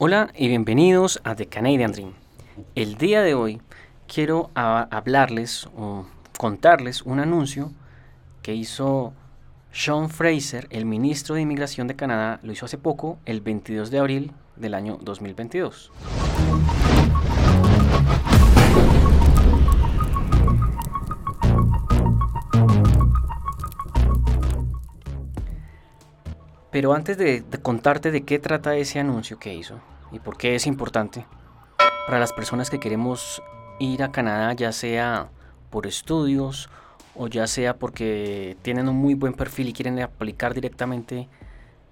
Hola 0.00 0.30
y 0.36 0.46
bienvenidos 0.46 1.20
a 1.24 1.34
The 1.34 1.46
Canadian 1.46 1.90
Dream. 1.90 2.12
El 2.76 2.98
día 2.98 3.20
de 3.20 3.34
hoy 3.34 3.60
quiero 4.06 4.52
hablarles 4.54 5.68
o 5.76 6.06
contarles 6.38 7.02
un 7.02 7.18
anuncio 7.18 7.72
que 8.40 8.54
hizo 8.54 9.12
Sean 9.72 10.08
Fraser, 10.08 10.68
el 10.70 10.84
ministro 10.86 11.34
de 11.34 11.40
Inmigración 11.40 11.88
de 11.88 11.96
Canadá, 11.96 12.38
lo 12.44 12.52
hizo 12.52 12.66
hace 12.66 12.78
poco, 12.78 13.18
el 13.26 13.40
22 13.40 13.90
de 13.90 13.98
abril 13.98 14.32
del 14.54 14.74
año 14.74 15.00
2022. 15.02 15.90
Pero 26.78 26.94
antes 26.94 27.18
de, 27.18 27.42
contarte 27.60 28.12
de 28.12 28.22
qué 28.22 28.38
trata 28.38 28.76
ese 28.76 29.00
anuncio 29.00 29.40
que 29.40 29.52
hizo 29.52 29.80
y 30.12 30.20
por 30.20 30.36
qué 30.36 30.54
es 30.54 30.64
importante 30.64 31.26
para 32.06 32.20
las 32.20 32.32
personas 32.32 32.70
que 32.70 32.78
queremos 32.78 33.42
ir 33.80 34.04
a 34.04 34.12
Canadá, 34.12 34.52
ya 34.52 34.70
sea 34.70 35.28
por 35.70 35.88
estudios 35.88 36.70
o 37.16 37.26
ya 37.26 37.48
sea 37.48 37.76
porque 37.78 38.56
tienen 38.62 38.88
un 38.88 38.94
muy 38.94 39.14
buen 39.14 39.32
perfil 39.32 39.70
y 39.70 39.72
quieren 39.72 39.98
aplicar 39.98 40.54
directamente 40.54 41.28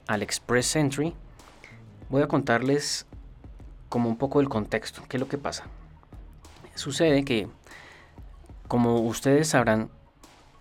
al 0.07 0.23
Express 0.23 0.77
Entry, 0.77 1.15
voy 2.09 2.23
a 2.23 2.29
contarles 2.29 3.07
como 3.89 4.09
un 4.09 4.17
poco 4.17 4.39
del 4.39 4.49
contexto, 4.49 5.03
qué 5.09 5.17
es 5.17 5.21
lo 5.21 5.27
que 5.27 5.37
pasa. 5.37 5.65
Sucede 6.77 7.25
que, 7.25 7.49
como 8.69 9.01
ustedes 9.01 9.49
sabrán, 9.49 9.91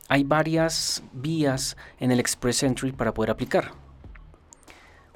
hay 0.09 0.23
varias 0.23 1.03
vías 1.13 1.77
en 1.99 2.11
el 2.11 2.19
Express 2.19 2.63
Entry 2.63 2.91
para 2.91 3.13
poder 3.13 3.29
aplicar. 3.29 3.84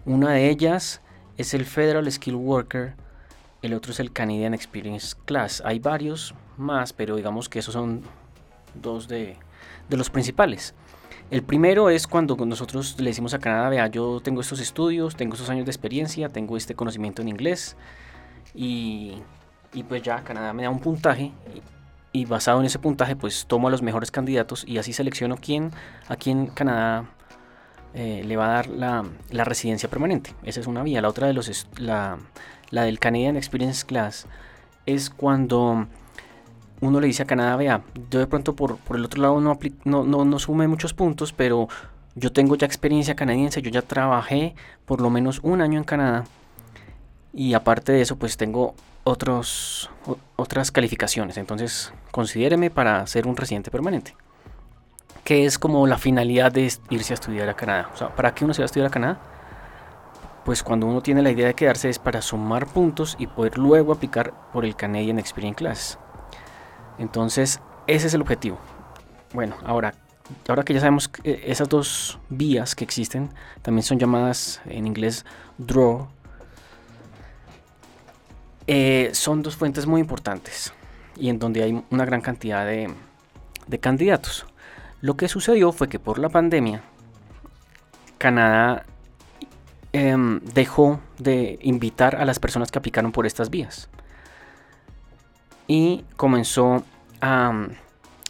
Una 0.05 0.31
de 0.31 0.49
ellas 0.49 1.01
es 1.37 1.53
el 1.53 1.65
Federal 1.65 2.09
Skill 2.11 2.35
Worker, 2.35 2.95
el 3.61 3.73
otro 3.73 3.91
es 3.91 3.99
el 3.99 4.11
Canadian 4.11 4.53
Experience 4.53 5.15
Class. 5.25 5.61
Hay 5.65 5.79
varios 5.79 6.33
más, 6.57 6.93
pero 6.93 7.15
digamos 7.15 7.49
que 7.49 7.59
esos 7.59 7.73
son 7.73 8.01
dos 8.73 9.07
de, 9.07 9.37
los 9.89 10.09
principales. 10.09 10.73
El 11.31 11.43
primero 11.43 11.89
es 11.89 12.07
cuando 12.07 12.35
nosotros 12.45 12.99
le 12.99 13.09
decimos 13.09 13.33
a 13.33 13.39
Canadá, 13.39 13.69
vea, 13.69 13.87
yo 13.87 14.19
tengo 14.21 14.41
estos 14.41 14.59
estudios, 14.59 15.15
tengo 15.15 15.33
estos 15.33 15.49
años 15.49 15.65
de 15.65 15.71
experiencia, 15.71 16.29
tengo 16.29 16.57
este 16.57 16.75
conocimiento 16.75 17.21
en 17.21 17.27
inglés 17.27 17.75
y, 18.55 19.21
pues 19.87 20.01
ya 20.01 20.23
Canadá 20.23 20.53
me 20.53 20.63
da 20.63 20.69
un 20.69 20.79
puntaje 20.79 21.31
y, 22.11 22.25
basado 22.25 22.59
en 22.59 22.65
ese 22.65 22.79
puntaje 22.79 23.15
pues 23.15 23.45
tomo 23.45 23.67
a 23.67 23.71
los 23.71 23.83
mejores 23.83 24.09
candidatos 24.09 24.65
y 24.67 24.79
así 24.79 24.93
selecciono 24.93 25.37
quién, 25.37 25.71
a 26.07 26.15
quién 26.15 26.47
Canadá 26.47 27.05
eh, 27.99 28.23
le 28.23 28.37
va 28.37 28.45
a 28.45 28.53
dar 28.53 28.67
la, 28.69 29.03
residencia 29.43 29.89
permanente. 29.89 30.33
Esa 30.43 30.61
es 30.61 30.67
una 30.67 30.83
vía. 30.83 31.01
La 31.01 31.09
otra 31.09 31.27
de 31.27 31.33
los 31.33 31.67
la, 31.75 32.17
la, 32.69 32.83
del 32.83 32.97
Canadian 32.97 33.35
Experience 33.35 33.85
Class 33.85 34.25
es 34.85 35.09
cuando 35.09 35.85
uno 36.79 37.01
le 37.01 37.07
dice 37.07 37.23
a 37.23 37.25
Canadá, 37.25 37.57
vea, 37.57 37.81
yo 38.09 38.19
de 38.19 38.27
pronto 38.27 38.55
por, 38.55 38.77
por 38.77 38.95
el 38.95 39.03
otro 39.03 39.21
lado 39.21 39.41
no, 39.41 39.59
no, 39.83 40.05
no, 40.05 40.23
no 40.23 40.39
sume 40.39 40.69
muchos 40.69 40.93
puntos, 40.93 41.33
pero 41.33 41.67
yo 42.15 42.31
tengo 42.31 42.55
ya 42.55 42.65
experiencia 42.65 43.17
canadiense, 43.17 43.61
yo 43.61 43.69
ya 43.69 43.81
trabajé 43.81 44.55
por 44.85 45.01
lo 45.01 45.09
menos 45.09 45.41
un 45.43 45.59
año 45.59 45.77
en 45.77 45.83
Canadá 45.83 46.23
y 47.33 47.53
aparte 47.53 47.91
de 47.91 47.99
eso 47.99 48.15
pues 48.15 48.37
tengo 48.37 48.75
otros, 49.03 49.89
otras 50.37 50.71
calificaciones, 50.71 51.35
entonces 51.35 51.91
considéreme 52.11 52.69
para 52.69 53.05
ser 53.07 53.27
un 53.27 53.35
residente 53.35 53.71
permanente 53.71 54.15
que 55.29 55.45
es 55.45 55.59
como 55.59 55.85
la 55.85 55.99
finalidad 55.99 56.51
de 56.51 56.73
irse 56.89 57.13
a 57.13 57.15
estudiar 57.15 57.47
a 57.49 57.53
Canadá. 57.53 57.91
O 57.93 57.95
sea, 57.95 58.15
¿para 58.15 58.33
qué 58.33 58.45
uno 58.45 58.55
se 58.55 58.63
va 58.63 58.63
a 58.63 58.65
estudiar 58.65 58.87
a 58.87 58.89
Canadá? 58.89 59.19
Pues 60.43 60.63
cuando 60.63 60.87
uno 60.87 61.03
tiene 61.03 61.21
la 61.21 61.29
idea 61.29 61.45
de 61.45 61.53
quedarse 61.53 61.87
es 61.87 61.99
para 61.99 62.19
sumar 62.23 62.65
puntos 62.65 63.15
y 63.19 63.27
poder 63.27 63.59
luego 63.59 63.93
aplicar 63.93 64.33
por 64.51 64.65
el 64.65 64.75
Canadian 64.75 65.19
Experience 65.19 65.55
Class. 65.55 65.99
Entonces, 66.97 67.61
ese 67.85 68.07
es 68.07 68.15
el 68.15 68.21
objetivo. 68.21 68.57
Bueno, 69.31 69.55
ahora, 69.63 69.93
ahora 70.47 70.63
que 70.63 70.73
ya 70.73 70.79
sabemos 70.79 71.07
que 71.09 71.29
eh, 71.29 71.43
esas 71.45 71.69
dos 71.69 72.17
vías 72.29 72.73
que 72.73 72.83
existen, 72.83 73.29
también 73.61 73.83
son 73.83 73.99
llamadas 73.99 74.61
en 74.65 74.87
inglés 74.87 75.27
draw, 75.59 76.07
eh, 78.65 79.11
son 79.13 79.43
dos 79.43 79.55
fuentes 79.55 79.85
muy 79.85 80.01
importantes 80.01 80.73
y 81.15 81.29
en 81.29 81.37
donde 81.37 81.61
hay 81.61 81.85
una 81.91 82.05
gran 82.05 82.21
cantidad 82.21 82.65
de, 82.65 82.91
de 83.67 83.79
candidatos. 83.79 84.47
Lo 85.01 85.15
que 85.15 85.27
sucedió 85.27 85.71
fue 85.71 85.87
que 85.87 85.99
por 85.99 86.19
la 86.19 86.29
pandemia, 86.29 86.81
Canadá 88.17 88.85
em, 89.93 90.39
dejó 90.41 90.99
de 91.17 91.57
invitar 91.61 92.17
a 92.17 92.25
las 92.25 92.39
personas 92.39 92.69
que 92.69 92.79
aplicaron 92.79 93.11
por 93.11 93.25
estas 93.25 93.49
vías. 93.49 93.89
Y 95.67 96.03
comenzó 96.17 96.83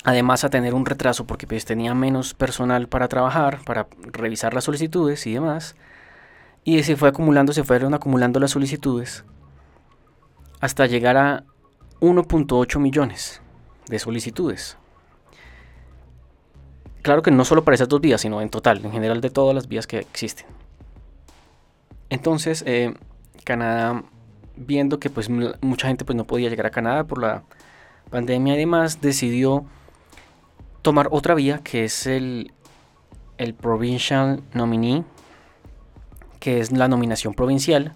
además 0.04 0.44
a 0.44 0.50
tener 0.50 0.74
un 0.74 0.86
retraso 0.86 1.26
porque 1.26 1.48
pues, 1.48 1.66
tenía 1.66 1.94
menos 1.94 2.34
personal 2.34 2.88
para 2.88 3.08
trabajar, 3.08 3.60
para 3.66 3.88
revisar 4.02 4.54
las 4.54 4.66
solicitudes 4.66 5.26
y 5.26 5.34
demás. 5.34 5.76
Y 6.64 6.84
se 6.84 6.96
fue 6.96 7.10
acumulando, 7.10 7.54
se 7.54 7.64
fueron 7.64 7.94
acumulando 7.94 8.40
las 8.40 8.52
solicitudes 8.52 9.24
hasta 10.60 10.86
llegar 10.86 11.18
a 11.18 11.44
1.8 12.02 12.80
millones 12.80 13.42
de 13.88 14.00
solicitudes. 14.00 14.78
Claro 17.02 17.22
que 17.22 17.32
no 17.32 17.46
solo 17.46 17.64
para 17.64 17.76
esas 17.76 17.88
dos 17.88 18.02
vías, 18.02 18.22
sino 18.22 18.42
en 18.42 18.50
total, 18.50 18.84
en 18.84 18.92
general 18.92 19.22
de 19.22 19.30
todas 19.30 19.56
las 19.56 19.68
vías 19.68 19.88
que 19.88 20.00
existen. 20.00 20.46
Entonces, 22.10 22.64
eh, 22.66 22.94
Canadá, 23.44 24.04
viendo 24.56 25.00
que 25.00 25.10
pues 25.10 25.30
mucha 25.30 25.88
gente 25.88 26.06
pues 26.06 26.16
no 26.16 26.26
podía 26.26 26.50
llegar 26.50 26.66
a 26.66 26.72
Canadá 26.72 27.06
por 27.06 27.22
la 27.22 27.44
pandemia 28.10 28.56
y 28.56 28.58
demás, 28.58 29.02
decidió 29.02 29.66
tomar 30.82 31.08
otra 31.12 31.36
vía 31.36 31.60
que 31.64 31.86
es 31.86 32.08
el, 32.08 32.52
el 33.38 33.54
Provincial 33.54 34.42
Nominee, 34.54 35.04
que 36.40 36.60
es 36.60 36.72
la 36.72 36.88
nominación 36.88 37.34
provincial, 37.34 37.94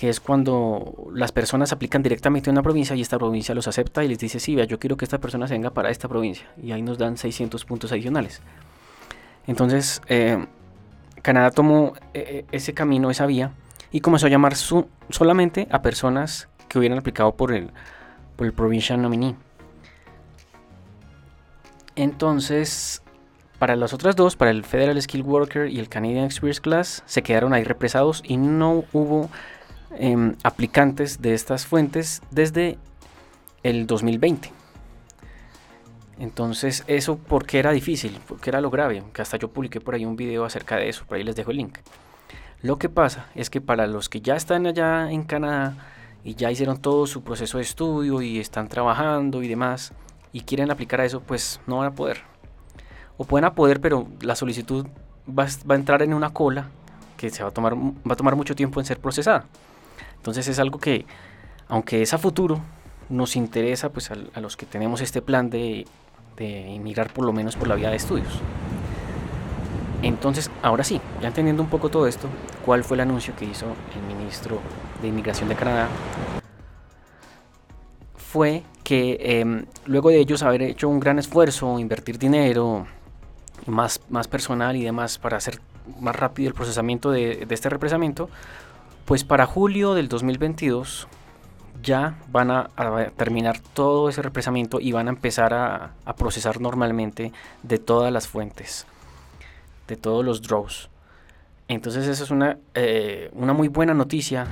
que 0.00 0.08
es 0.08 0.18
cuando 0.18 1.10
las 1.12 1.30
personas 1.30 1.72
aplican 1.72 2.02
directamente 2.02 2.48
a 2.48 2.54
una 2.54 2.62
provincia 2.62 2.96
y 2.96 3.02
esta 3.02 3.18
provincia 3.18 3.54
los 3.54 3.68
acepta 3.68 4.02
y 4.02 4.08
les 4.08 4.18
dice, 4.18 4.40
sí, 4.40 4.54
vea, 4.54 4.64
yo 4.64 4.78
quiero 4.78 4.96
que 4.96 5.04
esta 5.04 5.18
persona 5.18 5.46
se 5.46 5.52
venga 5.52 5.74
para 5.74 5.90
esta 5.90 6.08
provincia. 6.08 6.46
Y 6.56 6.72
ahí 6.72 6.80
nos 6.80 6.96
dan 6.96 7.18
600 7.18 7.66
puntos 7.66 7.92
adicionales. 7.92 8.40
Entonces, 9.46 10.00
eh, 10.08 10.46
Canadá 11.20 11.50
tomó 11.50 11.92
eh, 12.14 12.46
ese 12.50 12.72
camino, 12.72 13.10
esa 13.10 13.26
vía, 13.26 13.52
y 13.92 14.00
comenzó 14.00 14.24
a 14.24 14.30
llamar 14.30 14.54
solamente 14.56 15.68
a 15.70 15.82
personas 15.82 16.48
que 16.68 16.78
hubieran 16.78 16.96
aplicado 16.96 17.34
por 17.34 17.52
el, 17.52 17.70
por 18.36 18.46
el 18.46 18.54
Provincial 18.54 19.02
Nominee. 19.02 19.34
Entonces, 21.94 23.02
para 23.58 23.76
las 23.76 23.92
otras 23.92 24.16
dos, 24.16 24.34
para 24.34 24.50
el 24.50 24.64
Federal 24.64 25.02
Skill 25.02 25.24
Worker 25.24 25.68
y 25.68 25.78
el 25.78 25.90
Canadian 25.90 26.24
Experience 26.24 26.62
Class, 26.62 27.02
se 27.04 27.20
quedaron 27.20 27.52
ahí 27.52 27.64
represados 27.64 28.22
y 28.26 28.38
no 28.38 28.84
hubo 28.94 29.28
Em, 29.92 30.36
aplicantes 30.44 31.20
de 31.20 31.34
estas 31.34 31.66
fuentes 31.66 32.22
desde 32.30 32.78
el 33.64 33.88
2020. 33.88 34.52
Entonces, 36.18 36.84
eso 36.86 37.18
porque 37.18 37.58
era 37.58 37.72
difícil, 37.72 38.20
porque 38.28 38.50
era 38.50 38.60
lo 38.60 38.70
grave, 38.70 39.02
que 39.12 39.22
hasta 39.22 39.36
yo 39.36 39.48
publiqué 39.48 39.80
por 39.80 39.94
ahí 39.94 40.04
un 40.04 40.14
video 40.14 40.44
acerca 40.44 40.76
de 40.76 40.88
eso, 40.88 41.04
por 41.06 41.16
ahí 41.16 41.24
les 41.24 41.34
dejo 41.34 41.50
el 41.50 41.56
link. 41.56 41.78
Lo 42.62 42.78
que 42.78 42.88
pasa 42.88 43.26
es 43.34 43.50
que 43.50 43.60
para 43.60 43.86
los 43.86 44.08
que 44.08 44.20
ya 44.20 44.36
están 44.36 44.66
allá 44.66 45.10
en 45.10 45.24
Canadá 45.24 45.74
y 46.22 46.34
ya 46.34 46.50
hicieron 46.52 46.78
todo 46.78 47.06
su 47.06 47.24
proceso 47.24 47.56
de 47.56 47.64
estudio 47.64 48.22
y 48.22 48.38
están 48.38 48.68
trabajando 48.68 49.42
y 49.42 49.48
demás 49.48 49.92
y 50.32 50.42
quieren 50.42 50.70
aplicar 50.70 51.00
a 51.00 51.04
eso, 51.04 51.20
pues 51.20 51.60
no 51.66 51.78
van 51.78 51.88
a 51.88 51.94
poder. 51.94 52.18
O 53.16 53.24
pueden 53.24 53.46
a 53.46 53.54
poder, 53.54 53.80
pero 53.80 54.06
la 54.20 54.36
solicitud 54.36 54.86
va, 55.26 55.46
va 55.68 55.74
a 55.74 55.78
entrar 55.78 56.02
en 56.02 56.14
una 56.14 56.30
cola 56.30 56.68
que 57.16 57.30
se 57.30 57.42
va 57.42 57.48
a 57.48 57.52
tomar, 57.52 57.74
va 57.74 58.12
a 58.12 58.16
tomar 58.16 58.36
mucho 58.36 58.54
tiempo 58.54 58.78
en 58.78 58.86
ser 58.86 59.00
procesada. 59.00 59.46
Entonces 60.16 60.48
es 60.48 60.58
algo 60.58 60.78
que, 60.78 61.06
aunque 61.68 62.02
es 62.02 62.14
a 62.14 62.18
futuro, 62.18 62.60
nos 63.08 63.36
interesa 63.36 63.90
pues 63.90 64.10
a, 64.10 64.40
los 64.40 64.56
que 64.56 64.66
tenemos 64.66 65.00
este 65.00 65.22
plan 65.22 65.50
de, 65.50 65.86
de 66.36 66.70
inmigrar 66.70 67.12
por 67.12 67.24
lo 67.24 67.32
menos 67.32 67.56
por 67.56 67.68
la 67.68 67.74
vía 67.74 67.90
de 67.90 67.96
estudios. 67.96 68.40
Entonces, 70.02 70.50
ahora 70.62 70.82
sí, 70.82 71.00
ya 71.20 71.28
entendiendo 71.28 71.62
un 71.62 71.68
poco 71.68 71.90
todo 71.90 72.06
esto, 72.06 72.28
¿cuál 72.64 72.84
fue 72.84 72.96
el 72.96 73.02
anuncio 73.02 73.34
que 73.36 73.44
hizo 73.44 73.66
el 73.94 74.16
ministro 74.16 74.60
de 75.02 75.08
Inmigración 75.08 75.48
de 75.48 75.56
Canadá? 75.56 75.88
Fue 78.16 78.62
que 78.82 79.18
em, 79.20 79.66
luego 79.86 80.08
de 80.08 80.18
ellos 80.18 80.42
haber 80.42 80.62
hecho 80.62 80.88
un 80.88 81.00
gran 81.00 81.18
esfuerzo, 81.18 81.78
invertir 81.78 82.18
dinero, 82.18 82.86
más, 83.66 84.00
más 84.08 84.26
personal 84.26 84.74
y 84.76 84.84
demás 84.84 85.18
para 85.18 85.36
hacer 85.36 85.60
más 86.00 86.16
rápido 86.16 86.48
el 86.48 86.54
procesamiento 86.54 87.10
de, 87.10 87.44
de 87.46 87.54
este 87.54 87.68
represamiento, 87.68 88.30
pues 89.10 89.24
para 89.24 89.44
julio 89.44 89.94
del 89.94 90.06
2022 90.06 91.08
ya 91.82 92.14
van 92.30 92.52
a, 92.52 92.70
terminar 93.16 93.58
todo 93.58 94.08
ese 94.08 94.22
represamiento 94.22 94.78
y 94.78 94.92
van 94.92 95.08
a 95.08 95.10
empezar 95.10 95.52
a, 95.52 96.14
procesar 96.16 96.60
normalmente 96.60 97.32
de 97.64 97.78
todas 97.78 98.12
las 98.12 98.28
fuentes, 98.28 98.86
de 99.88 99.96
todos 99.96 100.24
los 100.24 100.42
draws. 100.42 100.90
Entonces 101.66 102.06
esa 102.06 102.22
es 102.22 102.30
una, 102.30 102.58
eh, 102.74 103.30
una 103.32 103.52
muy 103.52 103.66
buena 103.66 103.94
noticia, 103.94 104.46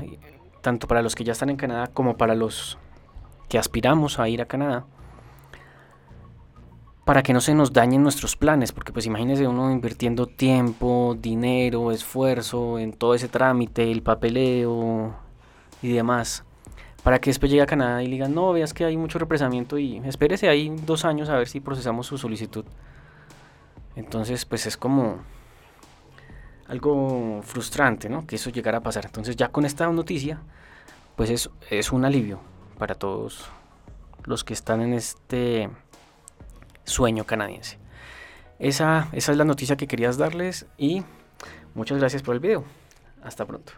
tanto 0.61 0.89
para 0.89 1.03
los 1.03 1.15
que 1.15 1.23
ya 1.23 1.35
están 1.35 1.51
en 1.51 1.57
Canadá 1.57 1.87
como 1.87 2.17
para 2.17 2.35
los 2.35 2.79
que 3.49 3.59
aspiramos 3.59 4.19
a 4.19 4.29
ir 4.29 4.43
a 4.43 4.47
Canadá, 4.47 4.87
para 7.09 7.23
que 7.23 7.33
no 7.33 7.41
se 7.41 7.55
nos 7.55 7.73
dañen 7.73 8.03
nuestros 8.03 8.37
planes, 8.37 8.71
porque 8.71 8.93
pues 8.93 9.07
imagínese 9.07 9.49
uno 9.49 9.73
invirtiendo 9.73 10.27
tiempo, 10.27 11.17
dinero, 11.19 11.91
esfuerzo 11.91 12.79
en 12.79 12.93
todo 12.93 13.15
ese 13.15 13.29
trámite, 13.29 13.91
el 13.91 14.03
papeleo 14.03 15.17
y 15.81 15.91
demás, 15.91 16.45
para 17.03 17.19
que 17.19 17.31
después 17.31 17.51
llegue 17.51 17.63
a 17.63 17.67
Canadá 17.67 18.03
y 18.03 18.11
digan, 18.11 18.35
no, 18.35 18.53
veas 18.53 18.75
que 18.75 18.85
hay 18.85 18.99
mucho 18.99 19.19
represamiento 19.19 19.79
y 19.79 20.03
espérese 20.05 20.51
ahí 20.51 20.69
dos 20.85 21.07
años 21.07 21.31
a 21.31 21.39
ver 21.39 21.49
si 21.49 21.61
procesamos 21.61 22.07
su 22.07 22.19
solicitud. 22.19 22.67
Entonces, 23.97 24.45
pues 24.45 24.67
es 24.67 24.77
como 24.77 25.17
algo 26.67 27.41
frustrante, 27.43 28.11
¿no? 28.11 28.27
Que 28.27 28.37
eso 28.37 28.51
llegara 28.51 28.77
a 28.77 28.83
pasar. 28.83 29.07
Entonces, 29.07 29.35
ya 29.35 29.49
con 29.49 29.65
esta 29.65 29.91
noticia, 29.91 30.43
pues 31.17 31.31
es, 31.31 31.49
es 31.71 31.91
un 31.91 32.05
alivio 32.05 32.39
para 32.77 32.97
todos 32.97 33.49
los 34.25 34.45
que 34.45 34.53
están 34.53 34.83
en 34.83 34.93
este 34.93 35.71
sueño 36.89 37.25
canadiense. 37.25 37.79
Esa, 38.59 39.09
esa 39.13 39.33
es 39.33 39.39
la 39.39 39.45
noticia 39.45 39.77
que 39.77 39.87
querías 39.87 40.19
darles 40.19 40.67
y 40.77 41.05
muchas 41.75 41.99
gracias 41.99 42.23
por 42.23 42.35
el 42.35 42.41
video. 42.41 42.65
Hasta 43.23 43.47
pronto. 43.47 43.73